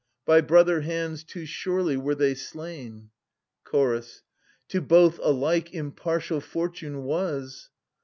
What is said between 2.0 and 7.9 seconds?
they slain. Chorus. To both alike impartial fortune was